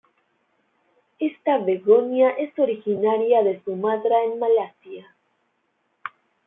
[1.19, 5.15] Esta begonia es originaria de Sumatra en Malasia.